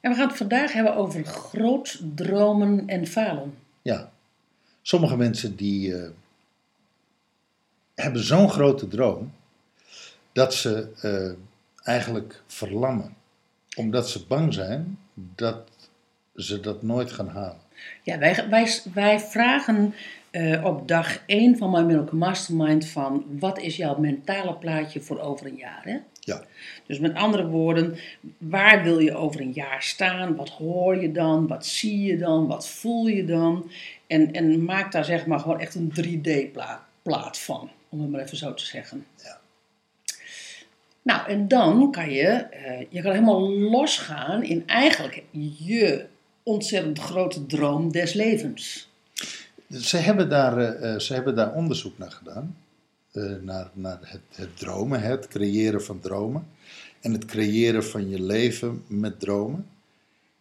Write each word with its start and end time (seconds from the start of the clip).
En 0.00 0.10
we 0.10 0.16
gaan 0.16 0.28
het 0.28 0.36
vandaag 0.36 0.72
hebben 0.72 0.94
over 0.94 1.24
groot 1.24 2.00
dromen 2.14 2.86
en 2.86 3.06
falen. 3.06 3.58
Ja, 3.82 4.10
sommige 4.82 5.16
mensen 5.16 5.56
die 5.56 5.94
eh, 5.96 6.10
hebben 7.94 8.24
zo'n 8.24 8.50
grote 8.50 8.88
droom 8.88 9.32
dat 10.32 10.54
ze 10.54 10.88
eh, 11.00 11.86
eigenlijk 11.86 12.42
verlammen. 12.46 13.16
Omdat 13.76 14.08
ze 14.08 14.26
bang 14.26 14.54
zijn 14.54 14.98
dat 15.14 15.68
ze 16.34 16.60
dat 16.60 16.82
nooit 16.82 17.12
gaan 17.12 17.28
halen. 17.28 17.60
Ja, 18.02 18.18
wij, 18.18 18.48
wij, 18.48 18.80
wij 18.94 19.20
vragen 19.20 19.94
eh, 20.30 20.64
op 20.64 20.88
dag 20.88 21.22
1 21.26 21.56
van 21.56 21.70
My 21.70 21.80
Miracle 21.80 22.18
Mastermind 22.18 22.86
van 22.86 23.24
wat 23.38 23.58
is 23.58 23.76
jouw 23.76 23.98
mentale 23.98 24.54
plaatje 24.54 25.00
voor 25.00 25.20
over 25.20 25.46
een 25.46 25.56
jaar? 25.56 25.82
Hè? 25.84 25.96
Ja, 26.20 26.42
Dus 26.86 26.98
met 26.98 27.14
andere 27.14 27.46
woorden, 27.46 27.96
waar 28.38 28.82
wil 28.82 28.98
je 28.98 29.14
over 29.14 29.40
een 29.40 29.52
jaar 29.52 29.82
staan? 29.82 30.36
Wat 30.36 30.48
hoor 30.48 31.00
je 31.00 31.12
dan? 31.12 31.46
Wat 31.46 31.66
zie 31.66 32.00
je 32.00 32.16
dan? 32.16 32.46
Wat 32.46 32.68
voel 32.68 33.06
je 33.06 33.24
dan? 33.24 33.70
En, 34.06 34.32
en 34.32 34.64
maak 34.64 34.92
daar 34.92 35.04
zeg 35.04 35.26
maar 35.26 35.40
gewoon 35.40 35.60
echt 35.60 35.74
een 35.74 35.92
3D-plaat 36.00 36.80
plaat 37.02 37.38
van, 37.38 37.70
om 37.88 38.00
het 38.00 38.10
maar 38.10 38.20
even 38.20 38.36
zo 38.36 38.54
te 38.54 38.64
zeggen. 38.64 39.06
Ja. 39.24 39.40
Nou, 41.02 41.28
en 41.28 41.48
dan 41.48 41.90
kan 41.90 42.10
je, 42.10 42.26
eh, 42.26 42.86
je 42.88 43.02
kan 43.02 43.12
helemaal 43.12 43.50
losgaan 43.50 44.42
in 44.42 44.66
eigenlijk 44.66 45.22
je 45.58 46.06
ontzettend 46.42 46.98
grote 46.98 47.46
droom 47.46 47.92
des 47.92 48.12
levens. 48.12 48.87
Ze 49.70 49.96
hebben 49.96 50.28
daar, 50.28 50.58
eh, 50.58 50.94
eh, 50.94 51.00
ze 51.00 51.14
hebben 51.14 51.34
daar 51.34 51.52
onderzoek 51.52 51.98
naar 51.98 52.10
gedaan. 52.10 52.56
eh, 53.12 53.34
naar 53.42 53.70
naar 53.72 53.98
het, 54.02 54.20
het 54.34 54.56
dromen, 54.56 55.00
het 55.00 55.28
creëren 55.28 55.82
van 55.82 56.00
dromen. 56.00 56.46
En 57.00 57.12
het 57.12 57.24
creëren 57.24 57.84
van 57.84 58.08
je 58.08 58.22
leven 58.22 58.84
met 58.86 59.20
dromen. 59.20 59.66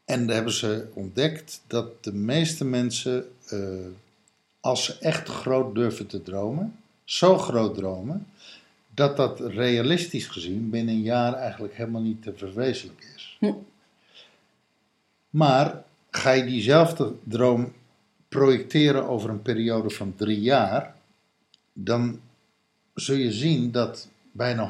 En 0.05 0.25
daar 0.25 0.36
hebben 0.36 0.53
ze 0.53 0.88
ontdekt 0.94 1.61
dat 1.67 2.03
de 2.03 2.14
meeste 2.14 2.66
mensen, 2.66 3.25
als 4.59 4.86
ze 4.86 4.98
echt 5.00 5.30
groot 5.30 5.75
durven 5.75 6.08
te 6.08 6.22
dromen, 6.22 6.75
zo 7.03 7.38
groot 7.38 7.75
dromen, 7.75 8.28
dat 8.94 9.17
dat 9.17 9.39
realistisch 9.39 10.28
gezien 10.28 10.70
binnen 10.70 10.95
een 10.95 11.02
jaar 11.02 11.33
eigenlijk 11.33 11.73
helemaal 11.73 12.02
niet 12.02 12.23
te 12.23 12.33
verwezenlijken 12.36 13.08
is. 13.16 13.38
Hm. 13.39 13.53
Maar 15.30 15.83
ga 16.11 16.31
je 16.31 16.45
diezelfde 16.45 17.14
droom 17.23 17.73
projecteren 18.30 19.08
over 19.08 19.30
een 19.30 19.42
periode 19.42 19.89
van 19.89 20.14
drie 20.16 20.42
jaar, 20.42 20.95
dan 21.73 22.20
zul 22.94 23.16
je 23.16 23.31
zien 23.31 23.72
dat 23.72 24.09
bijna 24.31 24.70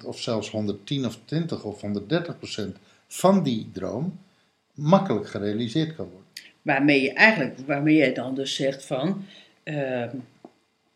100% 0.00 0.04
of 0.04 0.20
zelfs 0.20 0.50
110 0.50 1.06
of 1.06 1.18
20 1.24 1.64
of 1.64 1.80
130% 1.80 2.78
van 3.06 3.42
die 3.42 3.70
droom 3.72 4.18
makkelijk 4.74 5.28
gerealiseerd 5.28 5.94
kan 5.96 6.04
worden. 6.04 6.26
Waarmee 6.62 7.02
je 7.02 7.12
eigenlijk, 7.12 7.58
waarmee 7.66 7.96
jij 7.96 8.12
dan 8.12 8.34
dus 8.34 8.54
zegt 8.54 8.84
van, 8.84 9.24
ehm, 9.62 10.16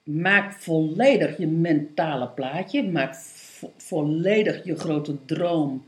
maak 0.02 0.52
volledig 0.52 1.38
je 1.38 1.46
mentale 1.46 2.28
plaatje, 2.28 2.82
maak 2.90 3.14
vo- 3.14 3.72
volledig 3.76 4.64
je 4.64 4.76
grote 4.76 5.16
droom 5.24 5.84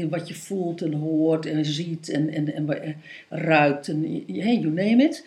in 0.00 0.08
wat 0.08 0.28
je 0.28 0.34
voelt 0.34 0.82
en 0.82 0.92
hoort 0.92 1.46
en 1.46 1.64
ziet 1.64 2.08
en, 2.08 2.30
en, 2.30 2.54
en, 2.54 2.82
eh, 2.82 2.94
ruikt 3.28 3.88
en 3.88 4.24
hey, 4.26 4.58
you 4.58 4.66
name 4.66 5.04
it. 5.04 5.24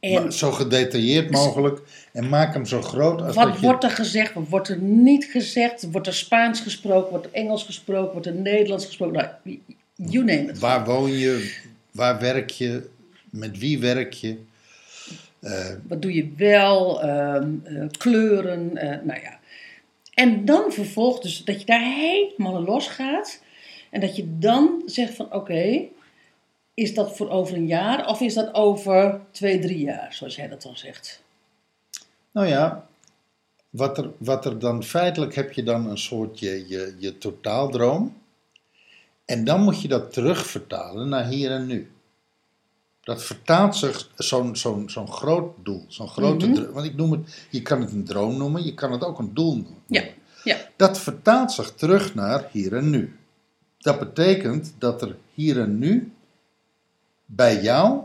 En 0.00 0.22
Maar 0.22 0.32
zo 0.32 0.50
gedetailleerd 0.50 1.30
mogelijk 1.30 1.80
en 2.12 2.28
maak 2.28 2.54
hem 2.54 2.66
zo 2.66 2.82
groot 2.82 3.20
als 3.22 3.34
wat 3.34 3.46
dat 3.46 3.60
je... 3.60 3.66
wordt 3.66 3.84
er 3.84 3.90
gezegd, 3.90 4.34
wat 4.34 4.48
wordt 4.48 4.68
er 4.68 4.78
niet 4.78 5.24
gezegd, 5.24 5.90
wordt 5.90 6.06
er 6.06 6.14
Spaans 6.14 6.60
gesproken, 6.60 7.10
wordt 7.10 7.26
er 7.26 7.32
Engels 7.32 7.64
gesproken, 7.64 8.12
wordt 8.12 8.26
er 8.26 8.34
Nederlands 8.34 8.86
gesproken, 8.86 9.14
nou, 9.42 9.58
you 9.94 10.24
name 10.24 10.48
it. 10.48 10.58
Waar 10.58 10.84
woon 10.84 11.10
je? 11.12 11.54
Waar 11.90 12.20
werk 12.20 12.50
je? 12.50 12.88
Met 13.30 13.58
wie 13.58 13.78
werk 13.78 14.12
je? 14.12 14.36
Eh, 15.40 15.70
Wat 15.88 16.02
doe 16.02 16.14
je 16.14 16.32
wel? 16.36 17.02
ehm, 17.02 17.50
eh, 17.64 17.84
kleuren, 17.98 18.72
nou 19.04 19.20
ja. 19.22 19.38
En 20.14 20.44
dan 20.44 20.72
vervolgens 20.72 21.22
dus 21.22 21.44
dat 21.44 21.60
je 21.60 21.66
daar 21.66 21.94
helemaal 21.94 22.62
los 22.62 22.88
gaat. 22.88 23.40
En 23.94 24.00
dat 24.00 24.16
je 24.16 24.38
dan 24.38 24.82
zegt 24.86 25.14
van 25.14 25.32
oké, 25.32 25.88
is 26.74 26.94
dat 26.94 27.16
voor 27.16 27.30
over 27.30 27.56
een 27.56 27.66
jaar 27.66 28.08
of 28.08 28.20
is 28.20 28.34
dat 28.34 28.54
over 28.54 29.20
twee, 29.30 29.58
drie 29.58 29.78
jaar, 29.78 30.14
zoals 30.14 30.36
jij 30.36 30.48
dat 30.48 30.62
dan 30.62 30.76
zegt? 30.76 31.22
Nou 32.30 32.46
ja, 32.46 32.86
wat 33.70 33.98
er, 33.98 34.10
wat 34.18 34.44
er 34.44 34.58
dan 34.58 34.82
feitelijk 34.82 35.34
heb 35.34 35.52
je 35.52 35.62
dan 35.62 35.86
een 35.86 35.98
soort 35.98 36.38
je, 36.38 36.64
je, 36.68 36.94
je 36.98 37.18
totaaldroom. 37.18 38.16
En 39.24 39.44
dan 39.44 39.62
moet 39.62 39.82
je 39.82 39.88
dat 39.88 40.12
terugvertalen 40.12 41.08
naar 41.08 41.26
hier 41.26 41.50
en 41.50 41.66
nu. 41.66 41.90
Dat 43.00 43.22
vertaalt 43.22 43.76
zich 43.76 44.10
zo'n 44.16 44.56
zo'n 44.56 44.90
zo'n 44.90 45.12
groot 45.12 45.54
doel, 45.64 45.84
zo'n 45.88 46.08
grote 46.08 46.46
Mhm. 46.46 46.72
Want 46.72 46.86
ik 46.86 46.96
noem 46.96 47.12
het, 47.12 47.46
je 47.50 47.62
kan 47.62 47.80
het 47.80 47.92
een 47.92 48.04
droom 48.04 48.36
noemen, 48.36 48.64
je 48.64 48.74
kan 48.74 48.92
het 48.92 49.04
ook 49.04 49.18
een 49.18 49.34
doel 49.34 49.54
noemen. 49.54 49.82
Ja, 49.86 50.04
ja. 50.44 50.56
Dat 50.76 50.98
vertaalt 50.98 51.52
zich 51.52 51.70
terug 51.74 52.14
naar 52.14 52.48
hier 52.52 52.76
en 52.76 52.90
nu. 52.90 53.18
Dat 53.84 53.98
betekent 53.98 54.72
dat 54.78 55.02
er 55.02 55.16
hier 55.34 55.60
en 55.60 55.78
nu 55.78 56.12
bij 57.26 57.62
jou 57.62 58.00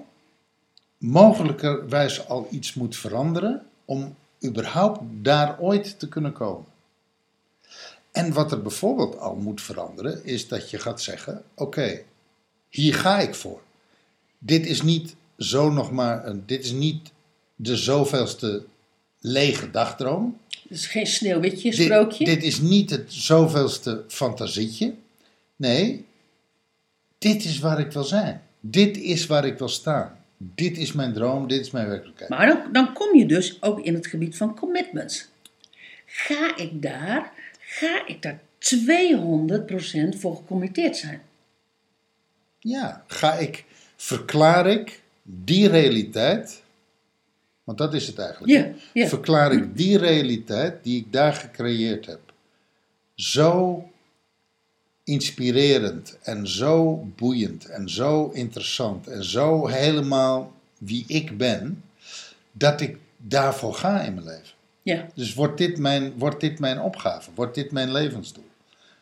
mogelijkerwijs 0.97 2.27
al 2.27 2.47
iets 2.51 2.73
moet 2.73 2.95
veranderen 2.95 3.65
om 3.85 4.15
überhaupt 4.45 4.99
daar 5.21 5.59
ooit 5.59 5.99
te 5.99 6.07
kunnen 6.07 6.33
komen. 6.33 6.65
En 8.11 8.33
wat 8.33 8.51
er 8.51 8.61
bijvoorbeeld 8.61 9.17
al 9.17 9.35
moet 9.35 9.61
veranderen, 9.61 10.25
is 10.25 10.47
dat 10.47 10.69
je 10.69 10.79
gaat 10.79 11.01
zeggen: 11.01 11.43
Oké, 11.53 12.01
hier 12.69 12.93
ga 12.93 13.19
ik 13.19 13.35
voor. 13.35 13.61
Dit 14.37 14.65
is 14.65 14.81
niet 14.81 15.15
zo 15.37 15.69
nog 15.71 15.91
maar 15.91 16.25
een, 16.25 16.43
dit 16.45 16.63
is 16.63 16.71
niet 16.71 17.11
de 17.55 17.77
zoveelste 17.77 18.65
lege 19.19 19.71
dagdroom. 19.71 20.37
Dus 20.69 20.87
geen 20.87 21.07
sneeuwwitje, 21.07 21.71
Dit, 21.71 21.85
sprookje. 21.85 22.25
dit 22.25 22.43
is 22.43 22.59
niet 22.59 22.89
het 22.89 23.13
zoveelste 23.13 24.03
fantasietje. 24.07 24.93
Nee, 25.59 26.05
dit 27.17 27.43
is 27.43 27.59
waar 27.59 27.79
ik 27.79 27.91
wil 27.91 28.03
zijn. 28.03 28.41
Dit 28.59 28.97
is 28.97 29.25
waar 29.25 29.45
ik 29.45 29.57
wil 29.57 29.67
staan. 29.67 30.17
Dit 30.37 30.77
is 30.77 30.91
mijn 30.91 31.13
droom, 31.13 31.47
dit 31.47 31.59
is 31.59 31.71
mijn 31.71 31.87
werkelijkheid. 31.87 32.29
Maar 32.29 32.47
dan, 32.47 32.71
dan 32.71 32.93
kom 32.93 33.15
je 33.15 33.25
dus 33.25 33.61
ook 33.61 33.79
in 33.79 33.93
het 33.93 34.07
gebied 34.07 34.37
van 34.37 34.55
commitments. 34.55 35.27
Ga 36.05 36.57
ik 36.57 36.81
daar, 36.81 37.31
ga 37.59 38.07
ik 38.07 38.21
daar 38.21 38.39
200% 40.15 40.19
voor 40.19 40.35
gecommitteerd 40.35 40.97
zijn? 40.97 41.21
Ja, 42.59 43.03
ga 43.07 43.33
ik, 43.33 43.65
verklaar 43.95 44.67
ik 44.67 45.01
die 45.23 45.67
realiteit, 45.67 46.63
want 47.63 47.77
dat 47.77 47.93
is 47.93 48.07
het 48.07 48.17
eigenlijk. 48.17 48.73
Ja. 48.93 49.07
Verklaar 49.07 49.51
ik 49.51 49.77
die 49.77 49.97
realiteit 49.97 50.83
die 50.83 50.99
ik 50.99 51.13
daar 51.13 51.33
gecreëerd 51.33 52.05
heb, 52.05 52.19
zo 53.15 53.83
inspirerend 55.09 56.17
en 56.21 56.47
zo 56.47 57.05
boeiend 57.15 57.65
en 57.65 57.89
zo 57.89 58.29
interessant 58.33 59.07
en 59.07 59.23
zo 59.23 59.67
helemaal 59.67 60.53
wie 60.77 61.03
ik 61.07 61.37
ben, 61.37 61.83
dat 62.51 62.81
ik 62.81 62.97
daarvoor 63.17 63.73
ga 63.73 64.01
in 64.01 64.13
mijn 64.13 64.25
leven. 64.25 64.57
Ja. 64.81 65.07
Dus 65.15 65.33
wordt 65.33 65.57
dit 65.57 65.77
mijn, 65.77 66.13
wordt 66.17 66.39
dit 66.39 66.59
mijn 66.59 66.81
opgave? 66.81 67.29
Wordt 67.35 67.55
dit 67.55 67.71
mijn 67.71 67.91
levensdoel? 67.91 68.47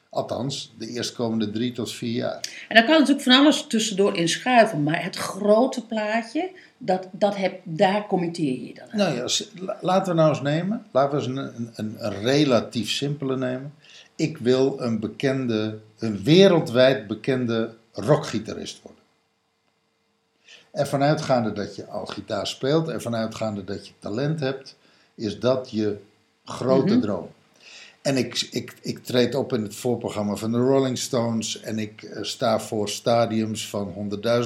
Althans, 0.10 0.74
de 0.78 0.88
eerstkomende 0.88 1.50
drie 1.50 1.72
tot 1.72 1.94
vier 1.94 2.12
jaar. 2.12 2.40
En 2.68 2.76
daar 2.76 2.86
kan 2.86 3.00
natuurlijk 3.00 3.22
van 3.22 3.34
alles 3.34 3.68
tussendoor 3.68 4.18
in 4.18 4.30
schuiven, 4.30 4.84
maar 4.84 5.04
het 5.04 5.16
grote 5.16 5.86
plaatje, 5.86 6.50
dat, 6.78 7.08
dat 7.12 7.36
heb, 7.36 7.62
daar 7.64 8.08
committeer 8.08 8.66
je 8.68 8.74
dan 8.74 8.92
aan. 8.92 8.98
Nou 8.98 9.16
ja, 9.16 9.76
laten 9.82 10.16
we 10.16 10.20
nou 10.20 10.30
eens 10.30 10.42
nemen. 10.42 10.86
Laten 10.92 11.18
we 11.20 11.26
eens 11.26 11.38
een, 11.38 11.56
een, 11.56 11.72
een, 11.76 11.96
een 12.00 12.22
relatief 12.22 12.90
simpele 12.90 13.38
nemen. 13.38 13.74
Ik 14.18 14.38
wil 14.38 14.76
een 14.82 15.00
bekende, 15.00 15.80
een 16.00 16.24
wereldwijd 16.24 17.08
bekende 17.08 17.74
rockgitarist 17.92 18.82
worden. 18.82 19.04
En 20.72 20.88
vanuitgaande 20.88 21.54
dat 21.54 21.76
je 21.76 21.86
al 21.86 22.06
gitaar 22.06 22.48
speelt 22.48 22.88
en 22.88 23.02
vanuitgaande 23.02 23.64
dat 23.64 23.88
je 23.88 23.94
talent 24.00 24.40
hebt, 24.40 24.76
is 25.16 25.40
dat 25.40 25.72
je 25.72 25.98
grote 26.46 26.94
Mhm. 26.94 27.02
droom. 27.02 27.30
En 28.02 28.18
ik, 28.18 28.48
ik, 28.52 28.74
ik 28.82 29.04
treed 29.04 29.36
op 29.36 29.54
in 29.54 29.62
het 29.64 29.76
voorprogramma 29.76 30.36
van 30.36 30.52
de 30.52 30.58
Rolling 30.58 30.98
Stones. 30.98 31.60
En 31.62 31.80
ik 31.80 32.04
eh, 32.04 32.24
sta 32.24 32.60
voor 32.60 32.90
stadiums 32.90 33.70
van 33.70 33.94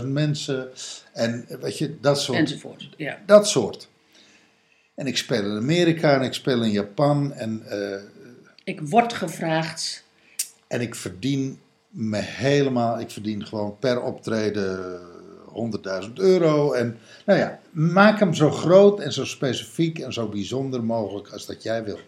100.000 0.01 0.05
mensen. 0.07 0.69
En 1.13 1.45
eh, 1.47 1.57
weet 1.57 1.77
je, 1.77 1.99
dat 1.99 2.21
soort. 2.21 2.37
Enzovoort. 2.37 2.89
Ja. 2.97 3.19
Dat 3.25 3.47
soort. 3.47 3.89
En 4.95 5.07
ik 5.07 5.17
speel 5.17 5.43
in 5.43 5.57
Amerika 5.57 6.15
en 6.15 6.21
ik 6.21 6.33
speel 6.33 6.63
in 6.63 6.71
Japan. 6.71 7.33
En, 7.33 7.61
eh, 7.67 7.99
Ik 8.63 8.81
word 8.81 9.13
gevraagd. 9.13 10.03
en 10.67 10.81
ik 10.81 10.95
verdien 10.95 11.59
me 11.89 12.17
helemaal. 12.17 12.99
Ik 12.99 13.11
verdien 13.11 13.45
gewoon 13.45 13.79
per 13.79 14.01
optreden 14.01 14.99
100.000 16.07 16.13
euro. 16.13 16.73
En 16.73 16.99
nou 17.25 17.39
ja, 17.39 17.59
maak 17.71 18.19
hem 18.19 18.33
zo 18.33 18.51
groot 18.51 18.99
en 18.99 19.13
zo 19.13 19.25
specifiek 19.25 19.99
en 19.99 20.13
zo 20.13 20.27
bijzonder 20.27 20.83
mogelijk 20.83 21.29
als 21.29 21.45
dat 21.45 21.63
jij 21.63 21.83
wil. 21.83 21.99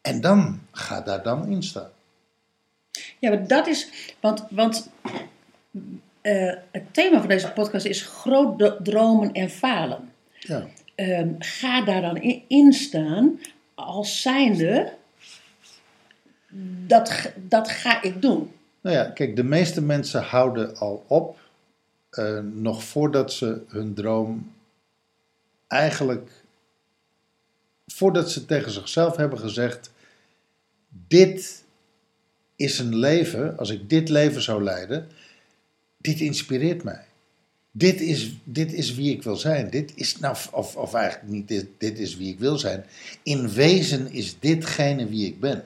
En 0.00 0.20
dan 0.20 0.60
ga 0.72 1.00
daar 1.00 1.22
dan 1.22 1.48
in 1.48 1.62
staan. 1.62 1.90
Ja, 3.18 3.30
maar 3.30 3.46
dat 3.46 3.66
is. 3.66 3.88
Want, 4.20 4.44
want 4.50 4.90
eh, 6.20 6.54
het 6.70 6.94
thema 6.94 7.18
van 7.18 7.28
deze 7.28 7.52
podcast 7.52 7.86
is 7.86 8.02
groot 8.02 8.84
dromen 8.84 9.32
en 9.32 9.50
falen. 9.50 10.12
Ja. 10.38 10.66
Ehm, 10.94 11.28
ga 11.38 11.84
daar 11.84 12.00
dan 12.00 12.16
in, 12.16 12.42
in 12.48 12.72
staan 12.72 13.38
als 13.76 14.22
zijnde. 14.22 14.92
Dat, 16.86 17.32
dat 17.36 17.70
ga 17.70 18.02
ik 18.02 18.22
doen. 18.22 18.52
Nou 18.80 18.96
ja, 18.96 19.04
kijk, 19.04 19.36
de 19.36 19.44
meeste 19.44 19.80
mensen 19.80 20.22
houden 20.22 20.76
al 20.76 21.04
op, 21.06 21.38
eh, 22.10 22.38
nog 22.38 22.84
voordat 22.84 23.32
ze 23.32 23.62
hun 23.68 23.94
droom 23.94 24.52
eigenlijk, 25.66 26.30
voordat 27.86 28.30
ze 28.30 28.44
tegen 28.44 28.70
zichzelf 28.70 29.16
hebben 29.16 29.38
gezegd, 29.38 29.90
dit 30.88 31.64
is 32.56 32.78
een 32.78 32.96
leven, 32.96 33.58
als 33.58 33.70
ik 33.70 33.88
dit 33.88 34.08
leven 34.08 34.42
zou 34.42 34.62
leiden, 34.62 35.08
dit 35.96 36.20
inspireert 36.20 36.82
mij. 36.82 37.04
Dit 37.78 38.00
is, 38.00 38.36
dit 38.44 38.72
is 38.72 38.94
wie 38.94 39.12
ik 39.12 39.22
wil 39.22 39.36
zijn. 39.36 39.70
Dit 39.70 39.92
is, 39.94 40.18
nou, 40.18 40.36
of, 40.52 40.76
of 40.76 40.94
eigenlijk 40.94 41.32
niet, 41.32 41.48
dit, 41.48 41.66
dit 41.78 41.98
is 41.98 42.16
wie 42.16 42.32
ik 42.32 42.38
wil 42.38 42.58
zijn. 42.58 42.84
In 43.22 43.48
wezen 43.48 44.12
is 44.12 44.36
ditgene 44.40 45.08
wie 45.08 45.26
ik 45.26 45.40
ben. 45.40 45.64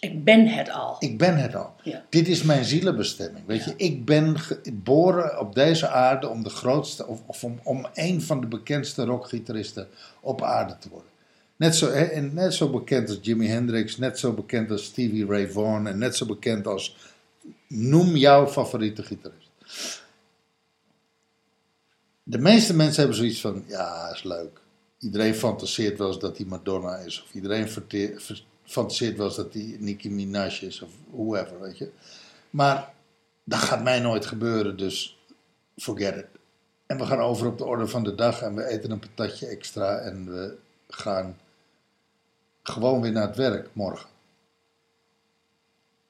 Ik 0.00 0.24
ben 0.24 0.46
het 0.46 0.70
al. 0.70 0.96
Ik 0.98 1.18
ben 1.18 1.36
het 1.36 1.54
al. 1.54 1.74
Ja. 1.82 2.04
Dit 2.08 2.28
is 2.28 2.42
mijn 2.42 2.64
zielenbestemming. 2.64 3.46
Weet 3.46 3.64
je, 3.64 3.74
ik 3.76 4.04
ben 4.04 4.38
geboren 4.38 5.40
op 5.40 5.54
deze 5.54 5.88
aarde 5.88 6.28
om 6.28 6.42
de 6.42 6.50
grootste, 6.50 7.06
of, 7.06 7.20
of 7.26 7.44
om, 7.44 7.60
om 7.62 7.86
een 7.94 8.22
van 8.22 8.40
de 8.40 8.46
bekendste 8.46 9.04
rockgitaristen 9.04 9.88
op 10.20 10.42
aarde 10.42 10.76
te 10.78 10.88
worden. 10.88 11.10
Net 11.56 11.76
zo, 11.76 11.90
hè, 11.90 12.04
en 12.04 12.34
net 12.34 12.54
zo 12.54 12.70
bekend 12.70 13.08
als 13.08 13.18
Jimi 13.22 13.46
Hendrix, 13.46 13.96
net 13.96 14.18
zo 14.18 14.32
bekend 14.32 14.70
als 14.70 14.84
Stevie 14.84 15.26
Ray 15.26 15.48
Vaughan 15.48 15.86
en 15.86 15.98
net 15.98 16.16
zo 16.16 16.26
bekend 16.26 16.66
als. 16.66 16.96
Noem 17.66 18.16
jouw 18.16 18.48
favoriete 18.48 19.02
gitarist. 19.02 19.50
De 22.32 22.38
meeste 22.38 22.74
mensen 22.74 22.98
hebben 22.98 23.16
zoiets 23.16 23.40
van: 23.40 23.64
ja, 23.66 24.10
is 24.12 24.22
leuk. 24.22 24.60
Iedereen 24.98 25.34
fantaseert 25.34 25.98
wel 25.98 26.06
eens 26.06 26.18
dat 26.18 26.36
hij 26.36 26.46
Madonna 26.46 26.96
is, 26.96 27.22
of 27.22 27.34
iedereen 27.34 27.68
fantaseert 28.64 29.16
wel 29.16 29.26
eens 29.26 29.36
dat 29.36 29.52
hij 29.52 29.76
Nicki 29.78 30.10
Minaj 30.10 30.58
is, 30.60 30.82
of 30.82 30.90
whoever, 31.10 31.60
weet 31.60 31.78
je. 31.78 31.90
Maar 32.50 32.94
dat 33.44 33.58
gaat 33.58 33.82
mij 33.82 34.00
nooit 34.00 34.26
gebeuren, 34.26 34.76
dus 34.76 35.18
forget 35.76 36.16
it. 36.16 36.26
En 36.86 36.98
we 36.98 37.06
gaan 37.06 37.18
over 37.18 37.46
op 37.46 37.58
de 37.58 37.64
orde 37.64 37.86
van 37.86 38.04
de 38.04 38.14
dag 38.14 38.42
en 38.42 38.54
we 38.54 38.66
eten 38.66 38.90
een 38.90 38.98
patatje 38.98 39.46
extra 39.46 39.98
en 39.98 40.26
we 40.26 40.56
gaan 40.88 41.38
gewoon 42.62 43.00
weer 43.00 43.12
naar 43.12 43.26
het 43.26 43.36
werk 43.36 43.68
morgen. 43.72 44.08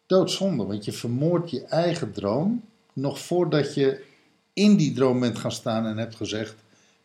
Doodzonde, 0.07 0.65
want 0.65 0.85
je 0.85 0.93
vermoordt 0.93 1.51
je 1.51 1.65
eigen 1.65 2.13
droom 2.13 2.65
nog 2.93 3.19
voordat 3.19 3.75
je 3.75 4.11
in 4.52 4.76
die 4.76 4.93
droom 4.93 5.20
bent 5.20 5.38
gaan 5.38 5.52
staan 5.52 5.87
en 5.87 5.96
hebt 5.96 6.14
gezegd: 6.14 6.54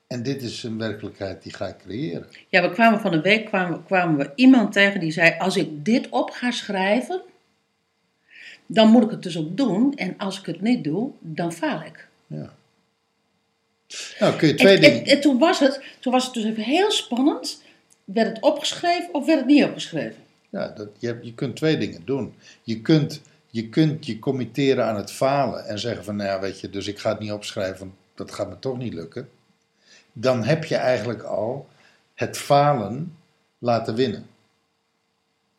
en 0.07 0.23
dit 0.23 0.41
is 0.41 0.63
een 0.63 0.77
werkelijkheid 0.77 1.43
die 1.43 1.53
ga 1.53 1.67
ik 1.67 1.77
creëren. 1.77 2.27
Ja, 2.49 2.61
we 2.61 2.71
kwamen 2.71 2.99
van 2.99 3.11
de 3.11 3.21
week 3.21 3.45
kwamen, 3.45 3.83
kwamen 3.85 4.17
we 4.17 4.31
iemand 4.35 4.71
tegen 4.71 4.99
die 4.99 5.11
zei: 5.11 5.35
Als 5.39 5.57
ik 5.57 5.85
dit 5.85 6.09
op 6.09 6.29
ga 6.29 6.51
schrijven, 6.51 7.21
dan 8.65 8.89
moet 8.89 9.03
ik 9.03 9.09
het 9.11 9.23
dus 9.23 9.37
ook 9.37 9.57
doen. 9.57 9.95
En 9.95 10.17
als 10.17 10.39
ik 10.39 10.45
het 10.45 10.61
niet 10.61 10.83
doe, 10.83 11.11
dan 11.19 11.51
faal 11.53 11.81
ik. 11.81 12.07
Ja. 12.27 12.53
Nou, 14.19 14.35
kun 14.35 14.47
je 14.47 14.53
twee 14.53 14.75
En, 14.75 14.81
dingen. 14.81 15.05
en, 15.05 15.05
en 15.05 15.21
toen, 15.21 15.37
was 15.37 15.59
het, 15.59 15.81
toen 15.99 16.13
was 16.13 16.25
het 16.25 16.33
dus 16.33 16.43
even 16.43 16.63
heel 16.63 16.91
spannend. 16.91 17.61
Werd 18.03 18.27
het 18.27 18.41
opgeschreven 18.41 19.13
of 19.13 19.25
werd 19.25 19.39
het 19.39 19.47
niet 19.47 19.63
opgeschreven? 19.63 20.23
Ja, 20.49 20.67
dat, 20.67 20.87
je, 20.99 21.19
je 21.21 21.33
kunt 21.33 21.55
twee 21.55 21.77
dingen 21.77 22.01
doen. 22.05 22.33
Je 22.63 22.81
kunt, 22.81 23.21
je 23.57 23.69
kunt 23.69 24.05
je 24.05 24.19
committeren 24.19 24.85
aan 24.85 24.95
het 24.95 25.11
falen 25.11 25.65
en 25.65 25.79
zeggen 25.79 26.03
van, 26.03 26.15
nou 26.15 26.29
ja, 26.29 26.39
weet 26.39 26.59
je, 26.59 26.69
dus 26.69 26.87
ik 26.87 26.99
ga 26.99 27.09
het 27.09 27.19
niet 27.19 27.31
opschrijven, 27.31 27.79
want 27.79 27.91
dat 28.15 28.31
gaat 28.31 28.49
me 28.49 28.59
toch 28.59 28.77
niet 28.77 28.93
lukken. 28.93 29.29
Dan 30.13 30.43
heb 30.43 30.63
je 30.63 30.75
eigenlijk 30.75 31.23
al 31.23 31.67
het 32.13 32.37
falen 32.37 33.17
laten 33.57 33.95
winnen. 33.95 34.27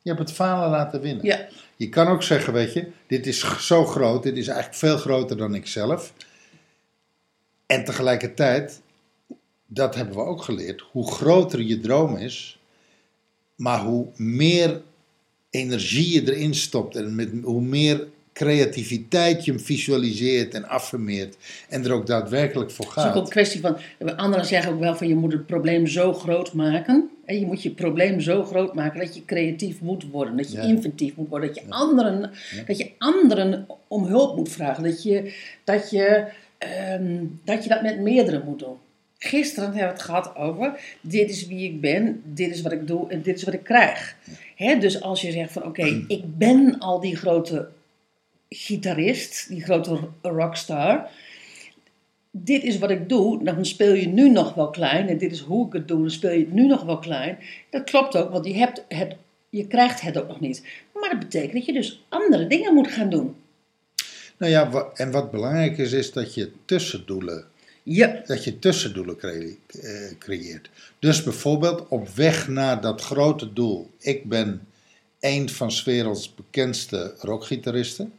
Je 0.03 0.09
hebt 0.15 0.19
het 0.29 0.33
falen 0.33 0.71
laten 0.71 1.01
winnen. 1.01 1.25
Ja, 1.25 1.49
Je 1.77 1.89
kan 1.89 2.07
ook 2.07 2.23
zeggen, 2.23 2.53
weet 2.53 2.73
je, 2.73 2.91
dit 3.07 3.27
is 3.27 3.67
zo 3.67 3.85
groot, 3.85 4.23
dit 4.23 4.37
is 4.37 4.49
eigenlijk 4.49 4.79
veel 4.79 4.97
groter 4.97 5.37
dan 5.37 5.55
ik 5.55 5.67
zelf. 5.67 6.13
En 7.67 7.85
tegelijkertijd, 7.85 8.81
dat 9.67 9.95
hebben 9.95 10.15
we 10.15 10.23
ook 10.23 10.43
geleerd, 10.43 10.85
hoe 10.93 11.13
groter 11.13 11.61
je 11.61 11.81
droom 11.81 12.17
is, 12.17 12.59
maar 13.55 13.81
hoe 13.81 14.07
meer 14.17 14.83
energie 15.51 16.13
je 16.13 16.35
erin 16.35 16.55
stopt 16.55 16.97
en 16.97 17.15
met, 17.15 17.29
hoe 17.43 17.63
meer 17.63 18.07
creativiteit 18.33 19.45
je 19.45 19.51
hem 19.51 19.61
visualiseert 19.61 20.55
en 20.55 20.69
affirmeert 20.69 21.37
en 21.69 21.85
er 21.85 21.93
ook 21.93 22.07
daadwerkelijk 22.07 22.71
voor 22.71 22.85
het 22.85 22.97
is 22.97 23.03
ook 23.05 23.15
een 23.15 23.21
gaat. 23.21 23.29
kwestie 23.31 23.61
van. 23.61 23.77
Anderen 24.17 24.47
zeggen 24.47 24.73
ook 24.73 24.81
wel 24.81 24.97
van 24.97 25.09
je 25.09 25.15
moet 25.15 25.33
het 25.33 25.47
probleem 25.47 25.87
zo 25.87 26.13
groot 26.13 26.53
maken. 26.53 27.11
En 27.25 27.41
je 27.41 27.47
moet 27.47 27.63
je 27.63 27.71
probleem 27.71 28.21
zo 28.21 28.45
groot 28.45 28.75
maken 28.75 29.01
dat 29.01 29.15
je 29.15 29.25
creatief 29.25 29.81
moet 29.81 30.11
worden. 30.11 30.37
Dat 30.37 30.53
je 30.53 30.57
Ja. 30.57 30.63
inventief 30.63 31.17
moet 31.17 31.29
worden. 31.29 31.49
Dat 31.49 31.57
je, 31.65 31.71
anderen, 31.71 32.31
dat 32.67 32.79
je 32.79 32.91
anderen 32.99 33.67
om 33.89 34.05
hulp 34.05 34.37
moet 34.37 34.49
vragen. 34.49 34.83
Dat 34.83 35.03
je 35.03 35.35
dat, 35.65 35.91
je, 35.91 36.25
ehm, 36.59 37.25
dat, 37.45 37.63
je 37.63 37.69
dat 37.69 37.83
met 37.83 38.01
meerdere 38.01 38.43
moet 38.45 38.59
doen. 38.59 38.77
Gisteren 39.19 39.65
hebben 39.65 39.87
we 39.87 39.93
het 39.93 40.03
gehad 40.03 40.37
over 40.37 40.81
dit 41.01 41.31
is 41.31 41.47
wie 41.47 41.65
ik 41.65 41.81
ben, 41.81 42.23
dit 42.25 42.55
is 42.55 42.63
wat 42.63 42.73
ik 42.73 42.87
doe 42.87 43.09
en 43.11 43.23
dit 43.23 43.37
is 43.37 43.45
wat 43.45 43.55
ik 43.55 43.65
krijg. 43.65 44.17
Hè, 44.59 44.79
dus 44.79 45.01
als 45.01 45.21
je 45.21 45.33
zegt 45.33 45.53
van 45.53 45.65
oké, 45.65 46.05
ik 46.09 46.39
ben 46.39 46.79
al 46.79 47.01
die 47.01 47.17
grote 47.17 47.69
gitarist, 48.49 49.49
die 49.49 49.63
grote 49.63 49.99
rockstar 50.23 51.11
dit 52.31 52.63
is 52.63 52.79
wat 52.79 52.91
ik 52.91 53.09
doe, 53.09 53.45
dan 53.45 53.67
speel 53.67 53.95
je 53.95 54.09
nu 54.09 54.31
nog 54.31 54.55
wel 54.55 54.71
klein. 54.71 55.09
En 55.09 55.19
dit 55.19 55.33
is 55.33 55.41
hoe 55.41 55.67
ik 55.67 55.73
het 55.73 55.89
doe, 55.89 56.01
dan 56.01 56.11
speel 56.11 56.31
je 56.31 56.39
het 56.39 56.53
nu 56.53 56.67
nog 56.67 56.83
wel 56.83 56.99
klein. 56.99 57.39
Dat 57.71 57.85
klopt 57.85 58.17
ook, 58.17 58.31
want 58.31 58.47
je, 58.47 58.55
hebt 58.55 58.85
het, 58.89 59.17
je 59.51 59.67
krijgt 59.67 60.01
het 60.01 60.19
ook 60.19 60.29
nog 60.29 60.41
niet. 60.41 60.67
Maar 60.95 61.11
dat 61.11 61.19
betekent 61.19 61.53
dat 61.53 61.65
je 61.65 61.73
dus 61.73 62.05
andere 62.09 62.47
dingen 62.47 62.75
moet 62.75 62.89
gaan 62.89 63.11
doen. 63.11 63.35
Nou 64.39 64.53
ja, 64.53 64.91
en 64.95 65.11
wat 65.11 65.31
belangrijk 65.31 65.79
is, 65.79 65.93
is 65.93 66.13
dat 66.13 66.35
je 66.35 66.53
tussendoelen 66.65 67.45
Dat 68.27 68.45
je 68.45 68.59
tussendoelen 68.59 69.21
eh, 69.21 70.19
creëert. 70.19 70.71
Dus 70.99 71.23
bijvoorbeeld 71.23 71.89
op 71.89 72.09
weg 72.09 72.49
naar 72.49 72.81
dat 72.81 73.01
grote 73.01 73.53
doel. 73.53 73.91
Ik 73.99 74.25
ben 74.25 74.67
een 75.21 75.49
van 75.49 75.73
's 75.73 75.85
werelds 75.85 76.35
bekendste 76.35 77.15
rockgitaristen. 77.19 78.13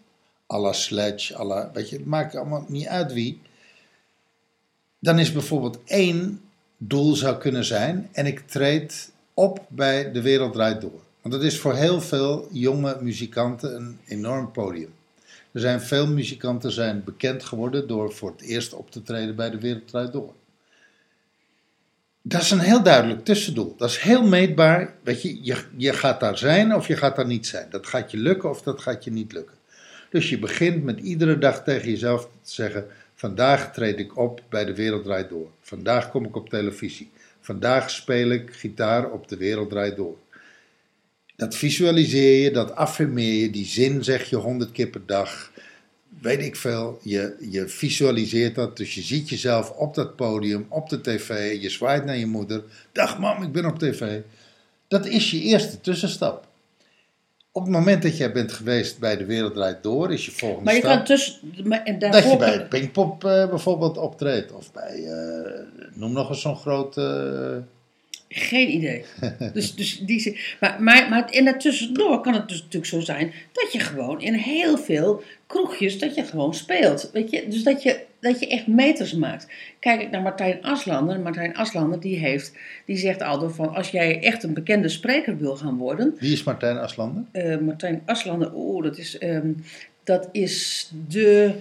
à 0.52 0.58
la 0.58 0.74
Sledge, 0.74 1.36
à 1.36 1.44
la, 1.44 1.72
weet 1.74 1.90
je, 1.90 1.96
het 1.96 2.06
maakt 2.06 2.36
allemaal 2.36 2.66
niet 2.68 2.88
uit 2.88 3.14
wie. 3.14 3.42
Dan 5.00 5.20
is 5.20 5.32
bijvoorbeeld 5.32 5.80
één 5.86 6.42
doel 6.78 7.16
zou 7.16 7.38
kunnen 7.38 7.66
zijn. 7.66 8.10
En 8.12 8.26
ik 8.26 8.40
treed 8.40 9.12
op 9.34 9.66
bij 9.68 10.12
De 10.12 10.22
Wereld 10.22 10.54
Draait 10.54 10.82
Door. 10.82 11.02
Want 11.22 11.34
dat 11.34 11.44
is 11.44 11.60
voor 11.60 11.76
heel 11.76 12.02
veel 12.02 12.48
jonge 12.52 12.98
muzikanten 13.02 13.76
een 13.76 14.00
enorm 14.08 14.52
podium. 14.52 14.94
Er 15.52 15.60
zijn 15.60 15.82
veel 15.82 16.08
muzikanten 16.08 16.72
zijn 16.72 17.04
bekend 17.04 17.44
geworden 17.44 17.88
door 17.88 18.14
voor 18.14 18.32
het 18.32 18.42
eerst 18.42 18.74
op 18.74 18.92
te 18.92 19.02
treden 19.02 19.36
bij 19.36 19.50
De 19.50 19.60
Wereld 19.60 19.88
Draait 19.88 20.12
Door. 20.12 20.34
Dat 22.22 22.42
is 22.42 22.52
een 22.52 22.60
heel 22.60 22.84
duidelijk 22.84 23.26
tussendoel. 23.26 23.76
Dat 23.78 23.90
is 23.90 23.98
heel 23.98 24.28
meetbaar. 24.28 24.94
Weet 25.04 25.22
je, 25.22 25.44
je, 25.44 25.64
je 25.78 25.94
gaat 25.94 26.20
daar 26.20 26.38
zijn 26.38 26.76
of 26.76 26.88
je 26.88 26.98
gaat 26.98 27.16
daar 27.16 27.26
niet 27.26 27.48
zijn. 27.48 27.68
Dat 27.70 27.88
gaat 27.88 28.12
je 28.12 28.18
lukken 28.18 28.50
of 28.50 28.62
dat 28.62 28.82
gaat 28.82 29.04
je 29.04 29.12
niet 29.12 29.34
lukken. 29.34 29.56
Dus 30.10 30.30
je 30.30 30.40
begint 30.40 30.84
met 30.84 31.00
iedere 31.00 31.38
dag 31.38 31.64
tegen 31.64 31.90
jezelf 31.90 32.24
te 32.24 32.54
zeggen: 32.54 32.86
Vandaag 33.16 33.74
treed 33.74 34.00
ik 34.00 34.18
op 34.18 34.42
bij 34.50 34.66
De 34.66 34.76
Wereld 34.76 35.04
Draait 35.04 35.30
Door. 35.30 35.48
Vandaag 35.62 36.12
kom 36.12 36.26
ik 36.26 36.36
op 36.36 36.50
televisie. 36.50 37.12
Vandaag 37.42 37.90
speel 37.90 38.30
ik 38.30 38.54
gitaar 38.54 39.10
op 39.10 39.28
De 39.28 39.38
Wereld 39.38 39.70
Draait 39.70 39.96
Door. 39.96 40.18
Dat 41.40 41.56
visualiseer 41.56 42.44
je, 42.44 42.52
dat 42.52 42.76
affirmeer 42.76 43.34
je, 43.42 43.50
die 43.50 43.66
zin 43.66 44.04
zeg 44.04 44.30
je 44.30 44.36
honderd 44.36 44.72
keer 44.72 44.88
per 44.88 45.02
dag. 45.06 45.52
Weet 46.22 46.42
ik 46.42 46.56
veel, 46.56 47.00
je, 47.04 47.36
je 47.50 47.68
visualiseert 47.68 48.56
dat, 48.56 48.78
dus 48.78 48.96
je 48.96 49.02
ziet 49.02 49.30
jezelf 49.30 49.70
op 49.70 49.96
dat 49.96 50.16
podium, 50.16 50.66
op 50.70 50.90
de 50.90 51.02
tv, 51.02 51.62
je 51.62 51.70
zwaait 51.70 52.06
naar 52.06 52.18
je 52.18 52.26
moeder. 52.26 52.64
Dag 52.92 53.20
mam, 53.20 53.44
ik 53.44 53.52
ben 53.52 53.66
op 53.66 53.80
tv. 53.80 54.20
Dat 54.88 55.06
is 55.06 55.32
je 55.32 55.42
eerste 55.42 55.82
tussenstap. 55.82 56.48
Op 57.52 57.62
het 57.64 57.72
moment 57.72 58.02
dat 58.04 58.18
jij 58.18 58.32
bent 58.32 58.52
geweest 58.52 59.00
bij 59.00 59.18
De 59.18 59.26
Wereld 59.26 59.54
Draait 59.54 59.84
Door, 59.84 60.14
is 60.14 60.26
je 60.26 60.32
volgende 60.32 60.64
Maar 60.64 60.74
je 60.74 60.80
stap 60.80 60.96
kan 60.96 61.04
tussen... 61.06 61.40
maar- 61.64 61.84
En 61.84 62.00
dat 62.00 62.24
je 62.24 62.38
bij 62.38 62.68
Pinkpop 62.68 63.24
eh, 63.26 63.50
bijvoorbeeld 63.50 63.98
optreedt. 63.98 64.52
Of 64.52 64.72
bij, 64.72 65.04
eh, 65.04 65.60
noem 65.94 66.12
nog 66.12 66.30
eens 66.30 66.42
zo'n 66.42 66.56
groot... 66.58 66.98
eh, 66.98 67.58
Geen 68.32 68.74
idee. 68.74 69.06
dus, 69.54 69.76
dus 69.76 70.00
die, 70.00 70.40
maar, 70.60 70.84
maar, 70.84 71.10
maar 71.10 71.34
in 71.34 71.46
dat 71.46 71.60
tussendoor 71.60 72.22
kan 72.22 72.34
het 72.34 72.48
dus 72.48 72.58
natuurlijk 72.58 72.86
zo 72.86 73.00
zijn 73.00 73.34
dat 73.52 73.72
je 73.72 73.80
gewoon 73.80 74.22
in 74.22 74.34
heel 74.34 74.78
veel 74.78 75.24
kroegjes 75.48 76.00
dat 76.00 76.16
je 76.16 76.24
gewoon 76.24 76.54
speelt. 76.54 77.10
Weet 77.14 77.30
je? 77.30 77.48
Dus 77.48 77.64
dat 77.64 77.84
je, 77.84 78.00
dat 78.20 78.40
je 78.40 78.48
echt 78.48 78.68
meters 78.68 79.14
maakt. 79.14 79.48
Kijk 79.80 80.02
ik 80.02 80.12
naar 80.12 80.22
Martijn 80.22 80.64
Aslander. 80.64 81.20
Martijn 81.20 81.56
Aslander 81.56 82.00
die 82.00 82.18
heeft, 82.18 82.54
die 82.86 82.98
zegt 82.98 83.22
altijd 83.22 83.56
van 83.56 83.76
als 83.76 83.90
jij 83.90 84.24
echt 84.24 84.44
een 84.44 84.54
bekende 84.54 84.90
spreker 84.90 85.38
wil 85.38 85.56
gaan 85.56 85.78
worden. 85.78 86.16
wie 86.20 86.34
is 86.34 86.44
Martijn 86.44 86.78
Aslander? 86.78 87.24
eh, 87.32 87.58
Martijn 87.58 88.02
Aslander, 88.06 88.52
oeh, 88.56 88.84
dat 88.84 88.98
is, 88.98 89.18
ehm, 89.18 89.52
dat 90.04 90.30
is 90.32 90.90
de, 91.08 91.54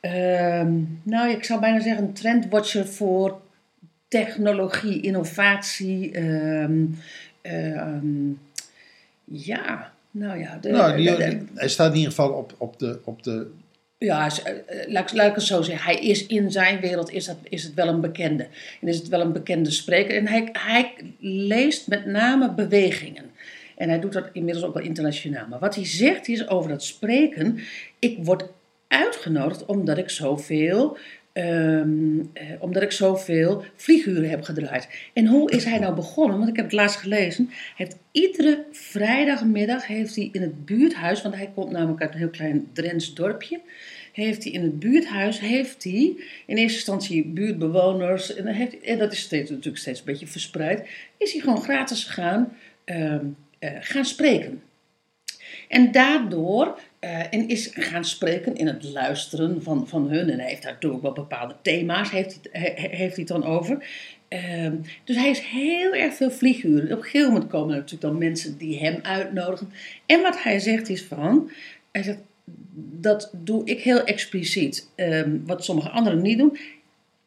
ehm, 0.00 0.72
nou 1.02 1.30
ik 1.30 1.44
zou 1.44 1.60
bijna 1.60 1.80
zeggen 1.80 2.04
een 2.04 2.12
trendwatcher 2.12 2.86
voor 2.86 3.40
technologie, 4.10 5.00
innovatie. 5.00 6.10
ehm, 6.12 6.84
ehm, 7.42 8.30
ja, 9.24 9.92
nou 10.10 10.38
ja. 10.38 10.58
De, 10.60 10.70
nou, 10.70 10.96
die, 10.96 11.10
de- 11.10 11.16
de- 11.16 11.44
hij 11.54 11.68
staat 11.68 11.90
in 11.90 11.96
ieder 11.96 12.10
geval 12.12 12.30
op, 12.32 12.54
op, 12.58 12.78
de, 12.78 13.00
op 13.04 13.22
de... 13.22 13.50
ja, 13.98 14.28
eh, 14.44 14.52
eh, 14.52 14.88
laat, 14.90 15.10
ik- 15.10 15.16
laat 15.16 15.28
ik 15.28 15.34
het 15.34 15.44
zo 15.44 15.62
zeggen. 15.62 15.84
Hij 15.84 16.00
is 16.00 16.26
in 16.26 16.50
zijn 16.50 16.80
wereld 16.80 17.10
is, 17.10 17.24
dat, 17.24 17.36
is 17.48 17.62
het 17.62 17.74
wel 17.74 17.88
een 17.88 18.00
bekende. 18.00 18.46
En 18.80 18.88
is 18.88 18.96
het 18.98 19.08
wel 19.08 19.20
een 19.20 19.32
bekende 19.32 19.70
spreker. 19.70 20.16
En 20.16 20.26
hij, 20.26 20.48
hij 20.52 20.92
leest 21.20 21.88
met 21.88 22.06
name 22.06 22.52
bewegingen. 22.54 23.24
En 23.76 23.88
hij 23.88 24.00
doet 24.00 24.12
dat 24.12 24.28
inmiddels 24.32 24.64
ook 24.66 24.74
wel 24.74 24.82
internationaal. 24.82 25.46
Maar 25.48 25.58
wat 25.58 25.74
hij 25.74 25.86
zegt 25.86 26.28
is 26.28 26.48
over 26.48 26.70
dat 26.70 26.82
spreken. 26.84 27.58
Ik 27.98 28.16
word 28.20 28.44
uitgenodigd 28.88 29.64
omdat 29.66 29.98
ik 29.98 30.10
zoveel. 30.10 30.98
Ehm, 31.32 32.18
eh, 32.32 32.44
omdat 32.58 32.82
ik 32.82 32.92
zoveel 32.92 33.64
vlieguren 33.76 34.30
heb 34.30 34.42
gedraaid. 34.42 34.88
En 35.12 35.26
hoe 35.26 35.50
is 35.50 35.64
hij 35.64 35.78
nou 35.78 35.94
begonnen? 35.94 36.36
Want 36.36 36.48
ik 36.48 36.56
heb 36.56 36.64
het 36.64 36.74
laatst 36.74 36.98
gelezen. 36.98 37.46
Hij 37.48 37.86
heeft 37.86 37.96
iedere 38.12 38.64
vrijdagmiddag 38.72 39.86
heeft 39.86 40.16
hij 40.16 40.28
in 40.32 40.42
het 40.42 40.64
buurthuis, 40.64 41.22
want 41.22 41.34
hij 41.34 41.50
komt 41.54 41.70
namelijk 41.70 42.00
uit 42.00 42.12
een 42.12 42.18
heel 42.18 42.28
klein 42.28 42.68
Drents 42.72 43.14
dorpje, 43.14 43.60
heeft 44.12 44.44
hij 44.44 44.52
in 44.52 44.62
het 44.62 44.78
buurthuis, 44.78 45.40
heeft 45.40 45.84
hij 45.84 46.14
in 46.46 46.56
eerste 46.56 46.76
instantie 46.76 47.26
buurtbewoners, 47.26 48.34
en, 48.34 48.46
en 48.82 48.98
dat 48.98 49.12
is 49.12 49.20
steeds, 49.20 49.50
natuurlijk 49.50 49.78
steeds 49.78 49.98
een 49.98 50.04
beetje 50.04 50.26
verspreid, 50.26 50.88
is 51.16 51.32
hij 51.32 51.40
gewoon 51.40 51.62
gratis 51.62 52.04
gaan, 52.04 52.52
ehm, 52.84 53.24
eh, 53.58 53.70
gaan 53.80 54.04
spreken. 54.04 54.62
En 55.70 55.92
daardoor, 55.92 56.80
eh, 56.98 57.34
en 57.34 57.48
is 57.48 57.70
gaan 57.72 58.04
spreken 58.04 58.54
in 58.54 58.66
het 58.66 58.84
luisteren 58.84 59.62
van, 59.62 59.88
van 59.88 60.08
hun. 60.10 60.30
En 60.30 60.38
hij 60.38 60.48
heeft 60.48 60.62
daar 60.62 60.72
natuurlijk 60.72 61.02
wel 61.02 61.12
bepaalde 61.12 61.56
thema's, 61.62 62.10
heeft 62.10 62.38
hij, 62.42 62.62
he- 62.62 62.82
he- 62.82 62.96
heeft 62.96 63.16
hij 63.16 63.24
dan 63.24 63.44
over. 63.44 63.86
Ehm, 64.28 64.74
dus 65.04 65.16
hij 65.16 65.30
is 65.30 65.38
heel 65.40 65.92
erg 65.92 66.14
veel 66.14 66.30
vlieguren. 66.30 66.92
Op 66.92 66.98
een 66.98 67.04
gegeven 67.04 67.32
moment 67.32 67.50
komen 67.50 67.70
er 67.70 67.80
natuurlijk 67.80 68.02
dan 68.02 68.18
mensen 68.18 68.58
die 68.58 68.78
hem 68.78 68.98
uitnodigen. 69.02 69.72
En 70.06 70.22
wat 70.22 70.42
hij 70.42 70.58
zegt 70.58 70.88
is 70.88 71.02
van, 71.04 71.50
dat 73.00 73.30
doe 73.36 73.64
ik 73.64 73.80
heel 73.80 74.04
expliciet. 74.04 74.88
Ehm, 74.94 75.38
wat 75.46 75.64
sommige 75.64 75.88
anderen 75.88 76.22
niet 76.22 76.38
doen. 76.38 76.58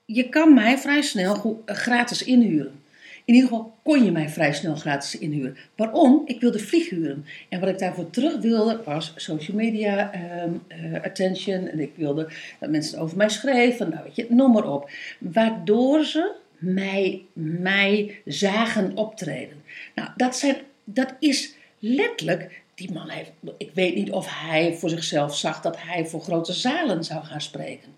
Je 0.05 0.29
kan 0.29 0.53
mij 0.53 0.77
vrij 0.77 1.01
snel 1.01 1.63
gratis 1.65 2.23
inhuren. 2.23 2.82
In 3.25 3.33
ieder 3.33 3.49
geval 3.49 3.73
kon 3.83 4.03
je 4.03 4.11
mij 4.11 4.29
vrij 4.29 4.53
snel 4.53 4.75
gratis 4.75 5.17
inhuren. 5.17 5.57
Waarom? 5.75 6.21
Ik 6.25 6.39
wilde 6.39 6.59
vlieguren. 6.59 7.25
En 7.49 7.59
wat 7.59 7.69
ik 7.69 7.79
daarvoor 7.79 8.09
terug 8.09 8.37
wilde 8.37 8.81
was 8.85 9.13
social 9.15 9.57
media 9.57 10.11
ehm, 10.11 10.51
eh, 10.67 11.03
attention. 11.03 11.67
En 11.67 11.79
ik 11.79 11.91
wilde 11.95 12.29
dat 12.59 12.69
mensen 12.69 12.99
over 12.99 13.17
mij 13.17 13.29
schreven. 13.29 13.89
Nou 13.89 14.03
weet 14.03 14.15
je, 14.15 14.25
noem 14.29 14.51
maar 14.51 14.69
op. 14.69 14.91
Waardoor 15.19 16.05
ze 16.05 16.31
mij, 16.57 17.21
mij 17.33 18.21
zagen 18.25 18.97
optreden. 18.97 19.63
Nou, 19.95 20.09
dat, 20.15 20.35
zijn, 20.37 20.55
dat 20.83 21.13
is 21.19 21.55
letterlijk... 21.79 22.61
Die 22.75 22.91
man 22.91 23.09
heeft... 23.09 23.31
Ik 23.57 23.69
weet 23.73 23.95
niet 23.95 24.11
of 24.11 24.27
hij 24.29 24.75
voor 24.75 24.89
zichzelf 24.89 25.37
zag 25.37 25.61
dat 25.61 25.77
hij 25.79 26.05
voor 26.05 26.21
grote 26.21 26.53
zalen 26.53 27.03
zou 27.03 27.23
gaan 27.23 27.41
spreken. 27.41 27.89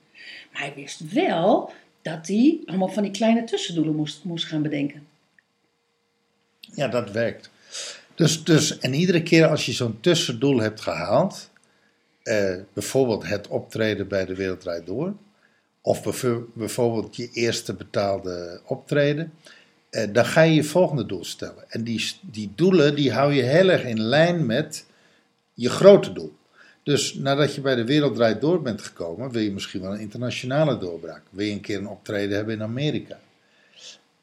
Maar 0.51 0.61
hij 0.61 0.73
wist 0.75 1.11
wel 1.13 1.71
dat 2.01 2.27
hij 2.27 2.59
allemaal 2.65 2.87
van 2.87 3.03
die 3.03 3.11
kleine 3.11 3.43
tussendoelen 3.43 3.95
moest, 3.95 4.23
moest 4.23 4.45
gaan 4.45 4.61
bedenken. 4.61 5.07
Ja, 6.73 6.87
dat 6.87 7.11
werkt. 7.11 7.49
Dus, 8.15 8.43
dus, 8.43 8.79
en 8.79 8.93
iedere 8.93 9.23
keer 9.23 9.47
als 9.47 9.65
je 9.65 9.71
zo'n 9.71 9.97
tussendoel 9.99 10.59
hebt 10.59 10.81
gehaald, 10.81 11.49
eh, 12.23 12.55
bijvoorbeeld 12.73 13.27
het 13.27 13.47
optreden 13.47 14.07
bij 14.07 14.25
de 14.25 14.35
Wereld 14.35 14.61
Draait 14.61 14.85
Door, 14.85 15.13
of 15.81 16.03
bijv- 16.03 16.43
bijvoorbeeld 16.53 17.15
je 17.15 17.29
eerste 17.33 17.73
betaalde 17.73 18.61
optreden, 18.65 19.33
eh, 19.89 20.07
dan 20.13 20.25
ga 20.25 20.41
je 20.41 20.53
je 20.53 20.63
volgende 20.63 21.05
doel 21.05 21.23
stellen. 21.25 21.63
En 21.67 21.83
die, 21.83 22.11
die 22.21 22.51
doelen 22.55 22.95
die 22.95 23.11
hou 23.11 23.33
je 23.33 23.41
heel 23.41 23.69
erg 23.69 23.83
in 23.83 24.01
lijn 24.01 24.45
met 24.45 24.85
je 25.53 25.69
grote 25.69 26.13
doel. 26.13 26.35
Dus 26.83 27.13
nadat 27.13 27.55
je 27.55 27.61
bij 27.61 27.75
de 27.75 27.85
Wereld 27.85 28.15
Draait 28.15 28.41
Door 28.41 28.61
bent 28.61 28.81
gekomen, 28.81 29.31
wil 29.31 29.41
je 29.41 29.51
misschien 29.51 29.81
wel 29.81 29.93
een 29.93 29.99
internationale 29.99 30.77
doorbraak. 30.77 31.21
Wil 31.29 31.45
je 31.45 31.51
een 31.51 31.61
keer 31.61 31.77
een 31.77 31.87
optreden 31.87 32.35
hebben 32.35 32.53
in 32.53 32.63
Amerika. 32.63 33.19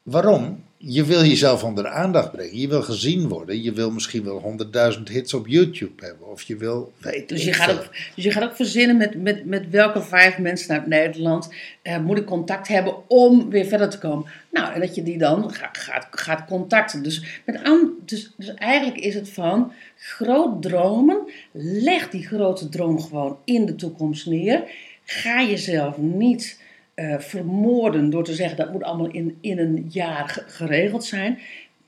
Waarom? 0.03 0.63
Je 0.77 1.05
wil 1.05 1.23
jezelf 1.23 1.63
onder 1.63 1.83
de 1.83 1.89
aandacht 1.89 2.31
brengen. 2.31 2.57
Je 2.57 2.67
wil 2.67 2.81
gezien 2.81 3.27
worden. 3.27 3.61
Je 3.61 3.73
wil 3.73 3.91
misschien 3.91 4.23
wel 4.23 4.57
100.000 4.95 5.01
hits 5.03 5.33
op 5.33 5.47
YouTube 5.47 6.05
hebben. 6.05 6.27
Of 6.27 6.41
je 6.41 6.55
wil. 6.55 6.93
Weet 6.97 7.29
Dus 7.29 7.43
je 7.43 7.53
gaat 7.53 7.71
ook, 7.71 7.89
dus 8.15 8.23
je 8.23 8.31
gaat 8.31 8.43
ook 8.43 8.55
verzinnen 8.55 8.97
met, 8.97 9.21
met, 9.21 9.45
met 9.45 9.69
welke 9.69 10.01
vijf 10.01 10.37
mensen 10.37 10.73
uit 10.73 10.87
Nederland 10.87 11.53
eh, 11.81 11.97
moet 11.99 12.17
ik 12.17 12.25
contact 12.25 12.67
hebben 12.67 13.09
om 13.09 13.49
weer 13.49 13.65
verder 13.65 13.89
te 13.89 13.97
komen. 13.97 14.25
Nou, 14.51 14.73
en 14.73 14.79
dat 14.79 14.95
je 14.95 15.03
die 15.03 15.17
dan 15.17 15.53
gaat, 15.53 15.77
gaat, 15.77 16.07
gaat 16.11 16.45
contacten. 16.45 17.03
Dus, 17.03 17.41
met 17.45 17.63
aan, 17.63 17.91
dus, 18.05 18.33
dus 18.37 18.53
eigenlijk 18.53 18.99
is 18.99 19.15
het 19.15 19.29
van 19.29 19.71
groot 19.97 20.61
dromen. 20.61 21.17
Leg 21.51 22.09
die 22.09 22.27
grote 22.27 22.69
droom 22.69 23.01
gewoon 23.01 23.37
in 23.43 23.65
de 23.65 23.75
toekomst 23.75 24.25
neer. 24.25 24.63
Ga 25.03 25.43
jezelf 25.43 25.97
niet 25.97 26.61
eh, 26.93 27.19
vermoorden 27.19 28.09
door 28.09 28.23
te 28.23 28.33
zeggen 28.33 28.57
dat 28.57 28.71
moet 28.71 28.83
allemaal 28.83 29.11
in, 29.11 29.37
in 29.41 29.59
een 29.59 29.85
jaar 29.89 30.29
ge- 30.29 30.43
geregeld 30.47 31.03
zijn. 31.05 31.39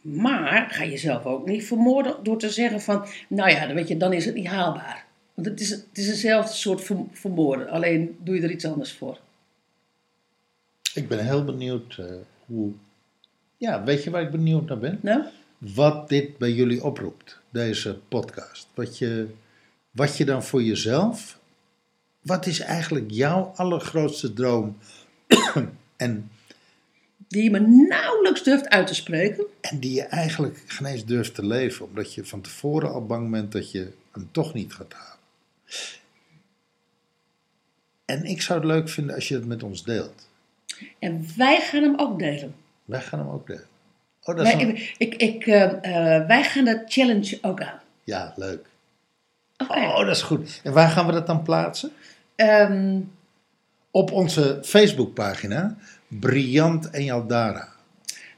Maar 0.02 0.68
ga 0.70 0.86
jezelf 0.86 1.26
ook 1.26 1.46
niet 1.48 1.66
vermoorden 1.66 2.16
door 2.24 2.38
te 2.38 2.50
zeggen 2.50 2.82
van, 2.82 3.06
nou 3.28 3.50
ja, 3.50 3.66
dan, 3.66 3.76
weet 3.76 3.88
je, 3.88 3.98
dan 3.98 4.14
is 4.14 4.26
het 4.26 4.36
niet 4.36 4.48
haalbaar. 4.48 5.06
Want 5.34 5.48
het 5.48 5.60
is, 5.60 5.70
het 5.70 5.88
is 5.98 6.08
eenzelfde 6.08 6.54
soort 6.54 6.82
ver- 6.82 7.06
vermoorden, 7.12 7.70
alleen 7.70 8.18
doe 8.24 8.36
je 8.36 8.42
er 8.42 8.52
iets 8.52 8.66
anders 8.66 8.92
voor. 8.94 9.20
Ik 10.94 11.08
ben 11.08 11.26
heel 11.26 11.44
benieuwd 11.44 11.98
eh, 12.00 12.06
hoe. 12.46 12.72
Ja, 13.58 13.84
weet 13.84 14.04
je 14.04 14.10
waar 14.10 14.22
ik 14.22 14.32
benieuwd 14.32 14.68
naar 14.68 14.80
ben? 14.80 15.00
Nou? 15.02 15.24
Wat 15.58 16.10
dit 16.10 16.38
bij 16.38 16.52
jullie 16.52 16.84
oproept, 16.84 17.40
deze 17.50 18.00
podcast. 18.08 18.68
Wat 18.74 18.98
je, 18.98 19.28
wat 19.92 20.18
je 20.18 20.26
dan 20.26 20.44
voor 20.44 20.64
jezelf. 20.64 21.40
Wat 22.26 22.46
is 22.46 22.60
eigenlijk 22.60 23.06
jouw 23.12 23.52
allergrootste 23.56 24.34
droom? 24.34 24.78
en, 25.96 26.32
Die 27.28 27.44
je 27.44 27.52
me 27.52 27.60
nauwelijks 27.88 28.44
durft 28.44 28.70
uit 28.70 28.88
te 28.88 28.96
spreken. 28.96 29.46
en 29.62 29.80
die 29.80 29.94
je 29.94 30.02
eigenlijk 30.04 30.64
geen 30.68 30.88
eens 30.88 31.06
durft 31.06 31.36
te 31.36 31.46
leven, 31.46 31.86
omdat 31.86 32.14
je 32.14 32.26
van 32.26 32.42
tevoren 32.42 32.92
al 32.94 33.06
bang 33.06 33.32
bent 33.32 33.52
dat 33.52 33.72
je 33.72 33.92
hem 34.12 34.30
toch 34.32 34.54
niet 34.54 34.74
gaat 34.74 34.94
halen. 34.94 35.18
En 38.06 38.24
ik 38.24 38.42
zou 38.42 38.60
het 38.60 38.68
leuk 38.68 38.90
vinden 38.90 39.16
als 39.16 39.28
je 39.28 39.36
het 39.36 39.46
met 39.46 39.64
ons 39.64 39.84
deelt. 39.84 40.30
En 41.00 41.26
wij 41.38 41.62
gaan 41.62 41.84
hem 41.84 42.00
ook 42.00 42.20
delen. 42.20 42.56
Wij 42.86 43.02
gaan 43.02 43.20
hem 43.20 43.30
ook 43.30 43.48
delen. 43.48 43.68
Oh, 44.24 44.36
dat 44.36 44.46
is 44.48 44.54
Wij, 44.54 44.62
een- 44.64 44.80
ik, 44.98 45.16
ik, 45.16 45.46
eh, 45.46 45.64
eh, 45.64 46.28
wij 46.28 46.44
gaan 46.44 46.66
de 46.66 46.84
challenge 46.88 47.38
ook 47.42 47.62
aan. 47.62 47.80
Ja, 48.04 48.34
leuk. 48.36 48.66
Oh, 49.68 49.98
dat 50.00 50.16
is 50.16 50.22
goed. 50.22 50.60
En 50.64 50.74
waar 50.74 50.90
gaan 50.90 51.06
we 51.06 51.12
dat 51.12 51.28
dan 51.28 51.44
plaatsen? 51.44 51.92
Ehm, 52.36 53.00
Op 53.92 54.12
onze 54.12 54.60
Facebookpagina, 54.64 55.78
Briant 56.08 56.90
en 56.90 57.04
Jaldara. 57.04 57.74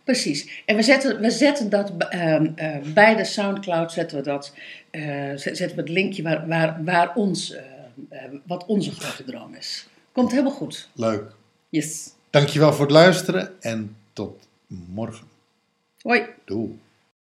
precies. 0.04 0.62
En 0.66 0.76
we 0.76 0.82
zetten, 0.82 1.20
we 1.22 1.30
zetten 1.32 1.70
dat 1.70 1.92
ehm, 1.98 2.52
eh, 2.56 2.78
bij 2.94 3.16
de 3.16 3.24
Soundcloud, 3.26 3.92
zetten 3.92 4.18
we 4.18 4.24
dat, 4.24 4.54
eh, 4.90 5.02
zet- 5.36 5.58
zetten 5.58 5.76
we 5.76 5.82
het 5.82 5.90
linkje 5.90 6.24
waar, 6.24 6.48
waar, 6.48 6.84
waar 6.84 7.16
ons, 7.16 7.54
eh, 8.10 8.20
wat 8.46 8.66
onze 8.66 8.92
grote 8.92 9.24
droom 9.24 9.54
is. 9.56 9.88
Komt 10.12 10.32
helemaal 10.32 10.52
goed. 10.52 10.90
Leuk. 10.94 11.32
Yes. 11.70 12.10
Dankjewel 12.30 12.74
voor 12.74 12.86
het 12.86 12.94
luisteren 12.94 13.62
en 13.62 13.96
tot 14.14 14.48
morgen. 14.68 15.28
Hoi. 16.02 16.24
Doei. 16.46 16.80